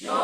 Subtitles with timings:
[0.00, 0.14] درود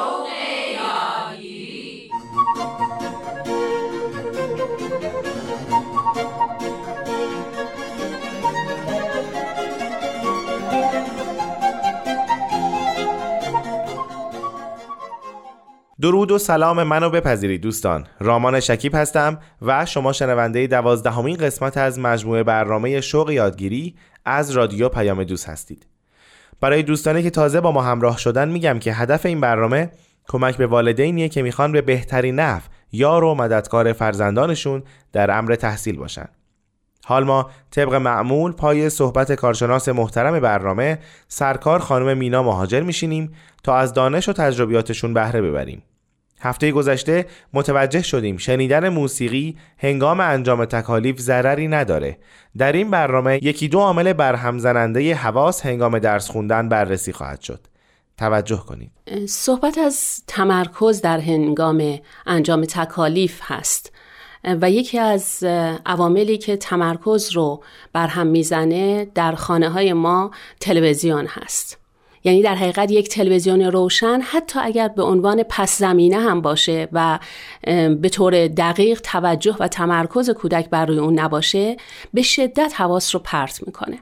[16.30, 18.06] و سلام منو بپذیرید دوستان.
[18.20, 23.95] رامان شکیب هستم و شما شنونده دوازدهمین قسمت از مجموعه برنامه شوق یادگیری
[24.25, 25.93] از رادیو پیام دوست هستید.
[26.61, 29.91] برای دوستانی که تازه با ما همراه شدن میگم که هدف این برنامه
[30.28, 35.97] کمک به والدینیه که می‌خوان به بهترین نحو یار و مددکار فرزندانشون در امر تحصیل
[35.97, 36.28] باشن.
[37.05, 43.77] حال ما طبق معمول پای صحبت کارشناس محترم برنامه سرکار خانم مینا مهاجر میشینیم تا
[43.77, 45.83] از دانش و تجربیاتشون بهره ببریم.
[46.41, 52.19] هفته گذشته متوجه شدیم شنیدن موسیقی هنگام انجام تکالیف ضرری نداره.
[52.59, 57.61] در این برنامه یکی دو عامل برهم زننده حواس هنگام درس خوندن بررسی خواهد شد.
[58.19, 58.91] توجه کنید.
[59.28, 63.92] صحبت از تمرکز در هنگام انجام تکالیف هست
[64.45, 65.45] و یکی از
[65.86, 70.30] عواملی که تمرکز رو برهم می‌زنه در خانه های ما
[70.61, 71.83] تلویزیون هست.
[72.25, 77.19] یعنی در حقیقت یک تلویزیون روشن حتی اگر به عنوان پس زمینه هم باشه و
[78.00, 81.77] به طور دقیق توجه و تمرکز کودک بر روی اون نباشه
[82.14, 83.98] به شدت حواس رو پرت می‌کنه.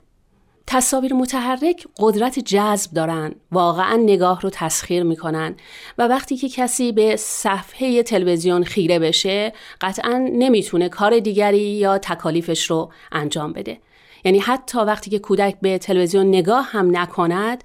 [0.66, 5.54] تصاویر متحرک قدرت جذب دارن واقعا نگاه رو تسخیر می‌کنن
[5.98, 12.70] و وقتی که کسی به صفحه تلویزیون خیره بشه قطعا نمی‌تونه کار دیگری یا تکالیفش
[12.70, 13.78] رو انجام بده.
[14.24, 17.64] یعنی حتی وقتی که کودک به تلویزیون نگاه هم نکند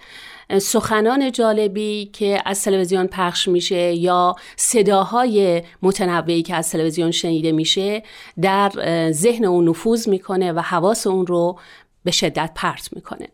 [0.62, 8.04] سخنان جالبی که از تلویزیون پخش میشه یا صداهای متنوعی که از تلویزیون شنیده میشه
[8.42, 8.72] در
[9.12, 11.60] ذهن اون نفوذ می‌کنه و حواس اون رو
[12.04, 13.28] به شدت پرت می‌کنه.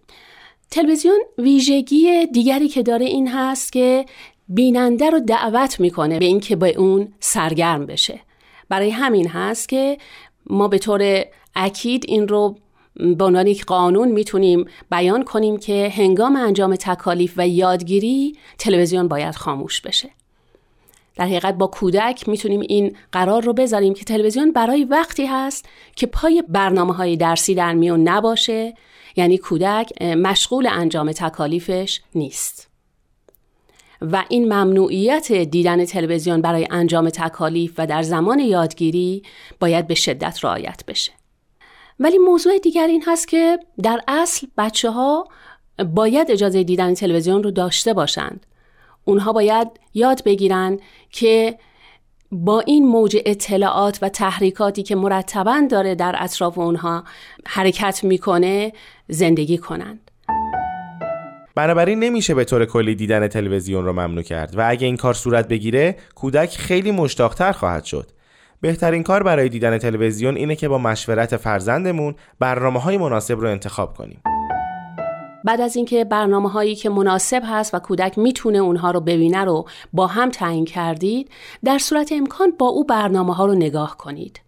[0.71, 4.05] تلویزیون ویژگی دیگری که داره این هست که
[4.47, 8.19] بیننده رو دعوت می‌کنه به اینکه به اون سرگرم بشه.
[8.69, 9.97] برای همین هست که
[10.45, 11.25] ما به طور
[11.55, 12.57] اکید این رو
[12.95, 19.35] به عنوان یک قانون می‌تونیم بیان کنیم که هنگام انجام تکالیف و یادگیری تلویزیون باید
[19.35, 20.09] خاموش بشه.
[21.15, 25.65] در حقیقت با کودک می‌تونیم این قرار رو بذاریم که تلویزیون برای وقتی هست
[25.95, 28.73] که پای برنامه های درسی در میون نباشه
[29.15, 32.69] یعنی کودک مشغول انجام تکالیفش نیست.
[34.01, 39.23] و این ممنوعیت دیدن تلویزیون برای انجام تکالیف و در زمان یادگیری
[39.59, 41.11] باید به شدت رعایت بشه.
[41.99, 45.27] ولی موضوع دیگر این هست که در اصل بچه ها
[45.95, 48.45] باید اجازه دیدن تلویزیون رو داشته باشند.
[49.05, 50.79] اونها باید یاد بگیرن
[51.11, 51.57] که
[52.31, 57.03] با این موج اطلاعات و تحریکاتی که مرتبا داره در اطراف اونها
[57.45, 58.73] حرکت می‌کنه
[59.07, 60.11] زندگی کنند.
[61.55, 65.47] بنابراین نمیشه به طور کلی دیدن تلویزیون رو ممنوع کرد و اگه این کار صورت
[65.47, 68.11] بگیره کودک خیلی مشتاقتر خواهد شد.
[68.63, 73.97] بهترین کار برای دیدن تلویزیون اینه که با مشورت فرزندمون برنامه های مناسب رو انتخاب
[73.97, 74.21] کنیم.
[75.43, 79.65] بعد از اینکه برنامه هایی که مناسب هست و کودک می‌تونه اونها رو ببینه رو
[79.93, 81.29] با هم تعیین کردید
[81.63, 84.41] در صورت امکان با او برنامه ها رو نگاه کنید.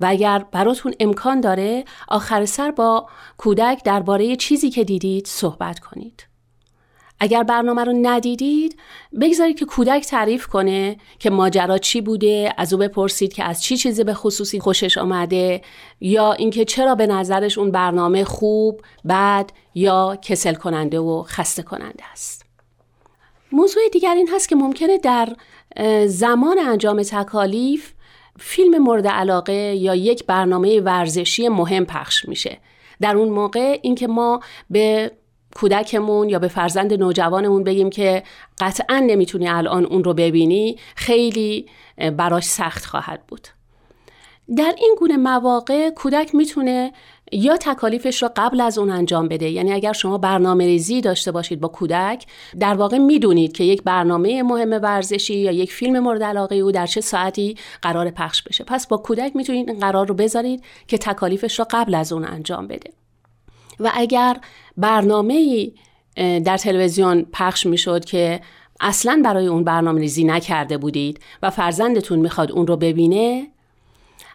[0.00, 3.06] و اگر براتون امکان داره آخر سر با
[3.36, 6.26] کودک درباره چیزی که دیدید صحبت کنید.
[7.20, 8.78] اگر برنامه رو ندیدید
[9.20, 13.76] بگذارید که کودک تعریف کنه که ماجرا چی بوده از او بپرسید که از چی
[13.76, 15.62] چیزی به خصوصی خوشش آمده
[16.00, 22.04] یا اینکه چرا به نظرش اون برنامه خوب بد یا کسل کننده و خسته کننده
[22.12, 22.46] است.
[23.52, 25.28] موضوع دیگر این هست که ممکنه در
[26.06, 27.92] زمان انجام تکالیف
[28.38, 32.58] فیلم مورد علاقه یا یک برنامه ورزشی مهم پخش میشه.
[33.00, 34.40] در اون موقع اینکه ما
[34.70, 35.12] به
[35.56, 38.22] کودکمون یا به فرزند نوجوانمون بگیم که
[38.60, 41.66] قطعا نمی‌تونی الان اون رو ببینی خیلی
[42.16, 43.48] براش سخت خواهد بود.
[44.56, 46.92] در این گونه مواقع کودک می‌تونه
[47.32, 49.50] یا تکالیفش رو قبل از اون انجام بده.
[49.50, 52.26] یعنی اگر شما برنامه ریزی داشته باشید با کودک
[52.60, 56.86] در واقع می‌دونید که یک برنامه مهم ورزشی یا یک فیلم مورد علاقه او در
[56.86, 58.64] چه ساعتی قرار پخش بشه.
[58.64, 62.66] پس با کودک می‌تونید این قرار رو بذارید که تکالیفش رو قبل از اون انجام
[62.66, 62.90] بده.
[63.80, 64.36] و اگر
[64.76, 65.66] برنامه
[66.16, 68.40] در تلویزیون پخش می‌شد که
[68.80, 73.48] اصلا برای اون برنامه ریزی نکرده بودید و فرزندتون می‌خواد اون رو ببینه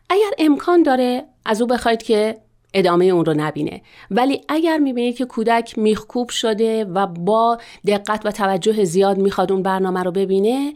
[0.10, 2.38] اگر امکان داره از او بخواید که
[2.74, 3.82] ادامه اون رو نبینه.
[4.12, 7.58] ولی اگر می‌بینید که کودک میخکوب شده و با
[7.88, 10.74] دقت و توجه زیاد می‌خواد اون برنامه رو ببینه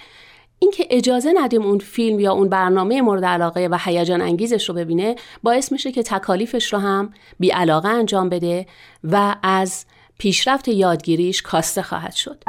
[0.60, 5.16] اینکه اجازه ندیم اون فیلم یا اون برنامه مورد علاقه و هیجان انگیزش رو ببینه
[5.44, 8.66] باعث میشه که تکالیفش رو هم بی علاقه انجام بده
[9.04, 9.86] و از
[10.18, 12.44] پیشرفت یادگیریش کاسته خواهد شد.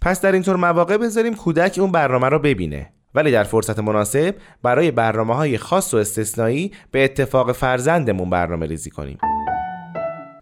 [0.00, 4.90] پس در اینطور مواقع بذاریم کودک اون برنامه رو ببینه ولی در فرصت مناسب برای
[4.90, 9.18] برنامه های خاص و استثنایی به اتفاق فرزندمون برنامه ریزی کنیم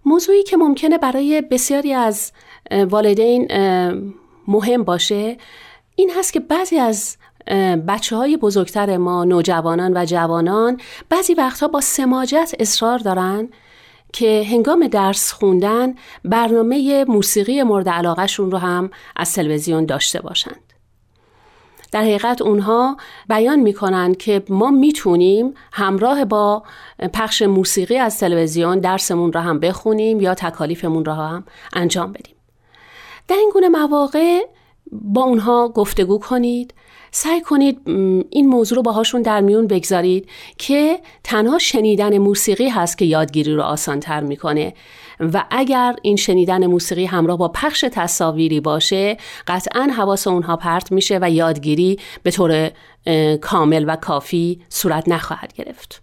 [0.05, 2.33] موضوعی که ممکنه برای بسیاری از
[2.71, 3.49] والدین
[4.49, 5.37] مهم باشه
[5.99, 7.17] این هست که بعضی از
[7.89, 13.49] بچه های بزرگتر ما نوجوانان و جوانان بعضی وقتها با سماجت اصرار دارن
[14.13, 20.73] که هنگام درس خوندن برنامه موسیقی مورد علاقهشون رو هم از تلویزیون داشته باشند.
[21.93, 22.97] در حقیقت اونها
[23.29, 26.63] بیان می‌کنن که ما می‌تونیم همراه با
[27.15, 32.37] پخش موسیقی از تلویزیون درسمون رو هم بخونیم یا تکالیفمون رو هم انجام بدیم.
[33.29, 34.41] در این گونه مواقع
[34.93, 36.75] با اونها گفتگو کنید
[37.11, 37.81] سعی کنید
[38.31, 43.63] این موضوع رو باهاشون در میون بگذارید که تنها شنیدن موسیقی هست که یادگیری رو
[43.63, 44.75] آسانتر می‌کنه
[45.21, 51.19] و اگر این شنیدن موسیقی همراه با پخش تصاویری باشه قطعا حواس اونها پرت میشه
[51.23, 52.71] و یادگیری به طور
[53.41, 56.03] کامل و کافی صورت نخواهد گرفت.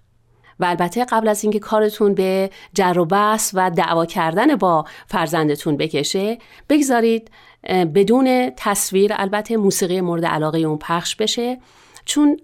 [0.59, 5.77] و البته قبل از اینکه کارتون به جر و بحث و دعوا کردن با فرزندتون
[5.77, 6.37] بکشه
[6.69, 7.31] بگذارید
[7.69, 11.57] بدون تصویر البته موسیقی مورد علاقه اون پخش بشه.
[12.05, 12.37] چون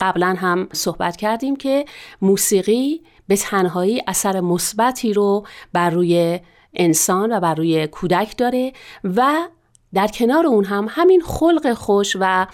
[0.00, 1.84] قبلا هم صحبت کردیم که
[2.22, 6.40] موسیقی به تنهایی اثر مثبتی رو بر روی
[6.74, 8.72] انسان و بر روی کودک داره
[9.04, 9.34] و
[9.94, 12.46] در کنار اون هم همین خلق خوش و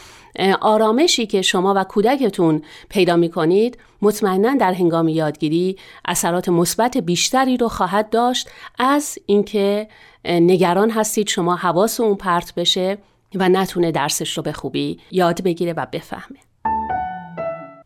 [0.60, 7.56] آرامشی که شما و کودکتون پیدا می کنید مطمئنا در هنگام یادگیری اثرات مثبت بیشتری
[7.56, 9.88] رو خواهد داشت از اینکه
[10.24, 12.98] نگران هستید شما حواس اون پرت بشه
[13.34, 16.38] و نتونه درسش رو به خوبی یاد بگیره و بفهمه.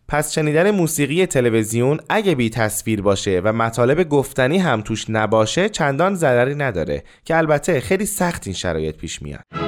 [0.09, 6.15] پس شنیدن موسیقی تلویزیون اگه بی تصویر باشه و مطالب گفتنی هم توش نباشه چندان
[6.15, 9.68] ضرری نداره که البته خیلی سخت این شرایط پیش میاد.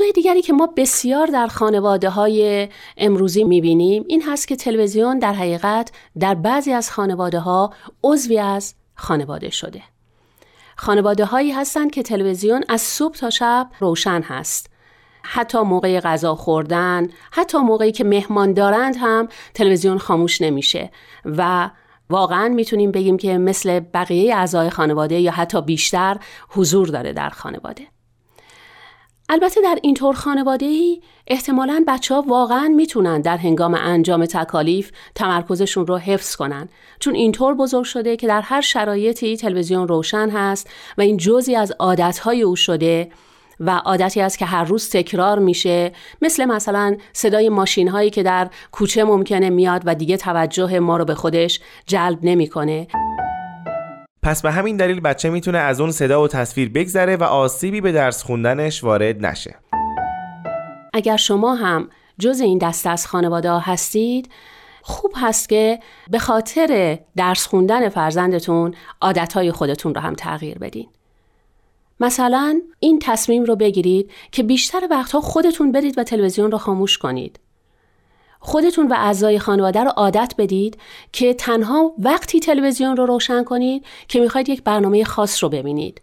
[0.00, 5.32] موضوع دیگری که ما بسیار در خانواده های امروزی می‌بینیم این هست که تلویزیون در
[5.32, 7.72] حقیقت در بعضی از خانواده ها
[8.04, 9.82] عضوی از خانواده شده.
[10.76, 14.70] خانواده هایی هستند که تلویزیون از صبح تا شب روشن هست.
[15.22, 20.90] حتی موقع غذا خوردن، حتی موقعی که مهمان دارند هم تلویزیون خاموش نمیشه
[21.24, 21.70] و
[22.10, 26.16] واقعا می‌تونیم بگیم که مثل بقیه اعضای خانواده یا حتی بیشتر
[26.48, 27.95] حضور داره در خانواده.
[29.28, 35.86] البته در اینطور خانواده ای احتمالا بچه ها واقعا می‌تونن در هنگام انجام تکالیف تمرکزشون
[35.86, 36.68] رو حفظ کنن
[36.98, 41.72] چون اینطور بزرگ شده که در هر شرایطی تلویزیون روشن هست و این جزی از
[41.78, 43.10] عادتهای او شده
[43.60, 45.92] و عادتی است که هر روز تکرار میشه
[46.22, 51.04] مثل مثلا صدای ماشین هایی که در کوچه ممکنه میاد و دیگه توجه ما رو
[51.04, 52.86] به خودش جلب نمی‌کنه.
[54.26, 57.92] پس به همین دلیل بچه می‌تونه از اون صدا و تصویر بگذره و آسیبی به
[57.92, 59.54] درس خوندنش وارد نشه
[60.92, 64.28] اگر شما هم جز این دست از خانواده ها هستید
[64.82, 65.78] خوب هست که
[66.10, 70.88] به خاطر درس خوندن فرزندتون عادتهای خودتون رو هم تغییر بدین.
[72.00, 77.40] مثلا این تصمیم رو بگیرید که بیشتر وقتها خودتون برید و تلویزیون رو خاموش کنید.
[78.40, 80.78] خودتون و اعضای خانواده رو عادت بدید
[81.12, 86.00] که تنها وقتی تلویزیون رو روشن کنید که می‌خواید یک برنامه خاص رو ببینید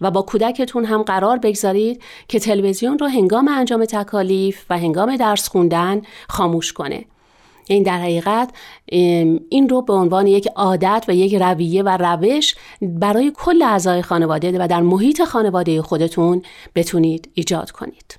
[0.00, 5.48] و با کودکتون هم قرار بگذارید که تلویزیون رو هنگام انجام تکالیف و هنگام درس
[5.48, 7.04] خوندن خاموش کنه
[7.68, 8.50] این در حقیقت
[9.48, 14.58] این رو به عنوان یک عادت و یک رویه و روش برای کل اعضای خانواده
[14.58, 16.42] و در محیط خانواده خودتون
[16.74, 18.18] بتونید ایجاد کنید.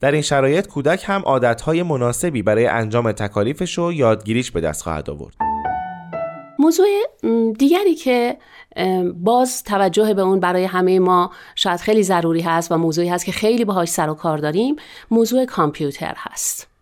[0.00, 5.10] در این شرایط کودک هم عادتهای مناسبی برای انجام تکالیفش و یادگیریش به دست خواهد
[5.10, 5.34] آورد.
[6.58, 6.86] موضوع
[7.58, 8.36] دیگری که
[9.14, 13.32] باز توجه به اون برای همه ما شاید خیلی ضروری هست و موضوعی هست که
[13.32, 14.76] خیلی باهاش سر و کار داریم
[15.10, 16.75] موضوع کامپیوتر هست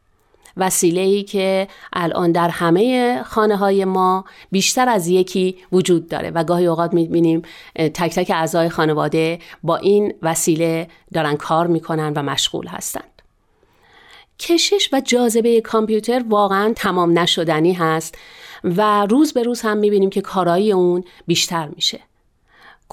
[0.56, 6.44] وسیله ای که الان در همه خانه های ما بیشتر از یکی وجود داره و
[6.44, 7.42] گاهی اوقات می‌بینیم
[7.74, 13.22] تک تک اعضای خانواده با این وسیله دارن کار می‌کنن و مشغول هستند.
[14.38, 18.18] کشش و جاذبه کامپیوتر واقعا تمام نشدنی هست
[18.64, 22.00] و روز به روز هم می‌بینیم که کارایی اون بیشتر میشه.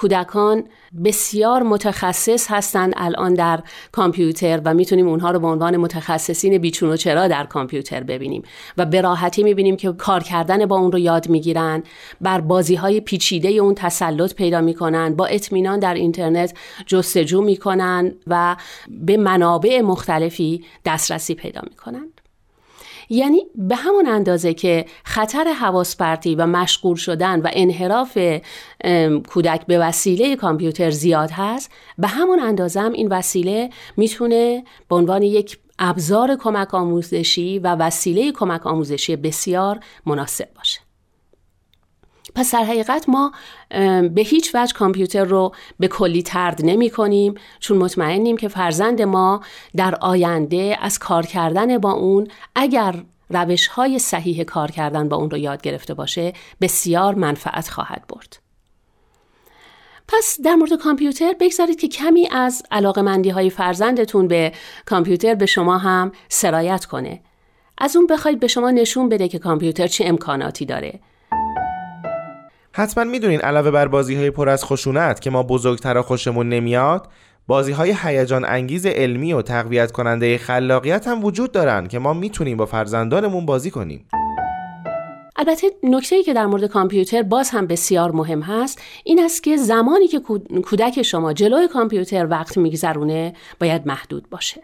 [0.02, 0.64] کودکان
[1.06, 3.60] بسیار متخصص هستند الان در
[3.92, 8.44] کامپیوتر و می‌تونیم اونها رو به عنوان متخصصین بیچون و چرا در کامپیوتر ببینیم.
[8.78, 11.84] و به راحتی می‌بینیم که کار کردن با اون رو یاد می‌گیرن
[12.22, 16.54] بر بازی های پیچیده اون تسلط پیدا می‌کنن با اطمینان در اینترنت
[16.86, 18.56] جستجو می‌کنن و
[18.90, 22.08] به منابع مختلفی دسترسی پیدا می‌کنن.
[23.12, 28.18] یعنی به همون اندازه که خطر حواس پرتی و مشغول شدن و انحراف
[29.30, 35.22] کودک به وسیله کامپیوتر زیاد هست به همون اندازه هم این وسیله می‌تونه به عنوان
[35.22, 40.91] یک ابزار کمک آموزشی و وسیله کمک آموزشی بسیار مناسب باشه.
[42.36, 43.32] پس در حقیقت ما
[44.10, 49.42] به هیچ وجه کامپیوتر رو به کلی ترد نمی کنیم چون مطمئنیم که فرزند ما
[49.76, 55.30] در آینده از کار کردن با اون اگر روش های صحیح کار کردن با اون
[55.30, 58.40] رو یاد گرفته باشه بسیار منفعت خواهد برد.
[60.08, 64.52] پس در مورد کامپیوتر بگذارید که کمی از علاقمندی های فرزندتون به
[64.86, 67.22] کامپیوتر به شما هم سرایت کنه.
[67.78, 71.00] از اون بخواید به شما نشون بده که کامپیوتر چه امکاناتی داره
[72.74, 77.08] حتما می‌دونین علاوه بر بازی های پر از خشونت که ما بزرگتر خوشمون نمیاد
[77.48, 82.58] بازی های هیجان انگیز علمی و تقویت کننده خلاقیت هم وجود دارن که ما می‌تونیم
[82.58, 84.06] با فرزندانمون بازی کنیم.
[85.36, 89.58] البته نکته ای که در مورد کامپیوتر باز هم بسیار مهم هست این است که
[89.58, 90.20] زمانی که
[90.70, 94.62] کودک شما جلوی کامپیوتر وقت میگذرونه باید محدود باشه.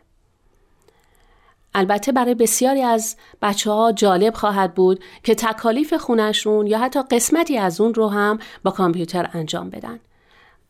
[1.77, 7.57] البته برای بسیاری از بچه ها جالب خواهد بود که تکالیف خونشون یا حتی قسمتی
[7.57, 9.99] از اون رو هم با کامپیوتر انجام بدن.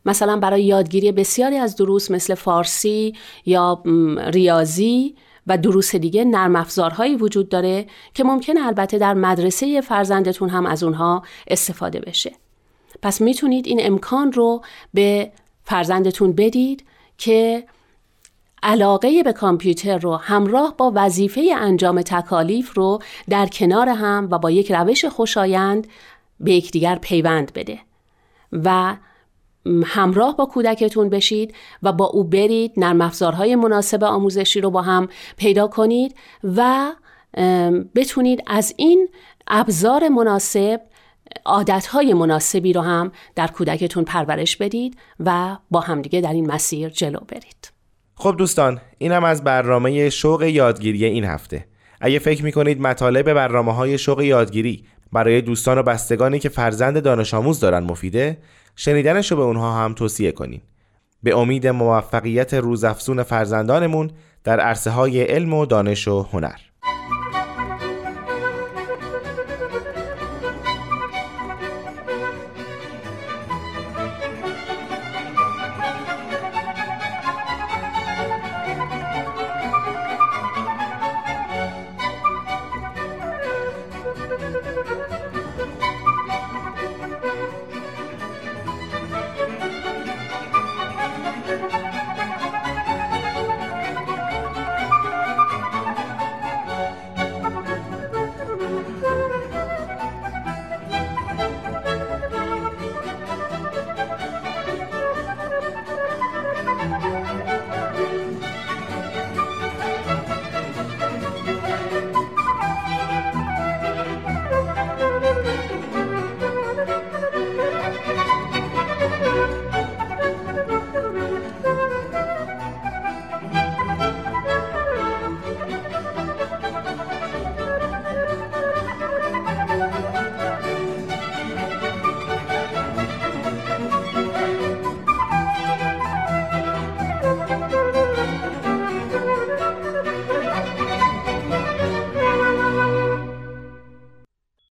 [0.06, 3.84] مثلا برای یادگیری بسیاری از دروس مثل فارسی یا
[4.28, 5.16] ریاضی
[5.48, 10.84] و دروس دیگه نرم افزارهایی وجود داره که ممکنه البته در مدرسه فرزندتون هم از
[10.84, 12.32] اونها استفاده بشه.
[13.02, 14.62] پس می‌تونید این امکان رو
[14.94, 15.32] به
[15.64, 16.86] فرزندتون بدید
[17.18, 17.64] که
[18.68, 24.52] علاقه به کامپیوتر رو همراه با وظیفه انجام تکالیف رو در کنار هم و با
[24.52, 25.88] یک روش خوشایند
[26.40, 27.80] به یکدیگر پیوند بده
[28.52, 28.96] و
[29.86, 35.08] همراه با کودکتون بشید و با او برید نرم افزارهای مناسب آموزشی رو با هم
[35.38, 36.92] پیدا کنید و
[37.96, 39.10] بتونید از این
[39.48, 40.82] ابزار مناسب
[41.46, 47.20] عادتهای مناسبی رو هم در کودکتون پرورش بدید و با همدیگه در این مسیر جلو
[47.20, 47.77] برید.
[48.20, 51.66] خب دوستان اینم از برنامه شوق یادگیری این هفته.
[52.02, 54.84] اگه فکر می‌کنید مطالب برنامه های شوق یادگیری
[55.14, 58.38] برای دوستان و بستگانی که فرزند دانش آموز دارن مفیده
[58.76, 60.62] شنیدنش رو به اونها هم توصیه کنین.
[61.24, 64.12] به امید موفقیت روزافزون فرزندانمون
[64.44, 66.60] در عرصه های علم و دانش و هنر.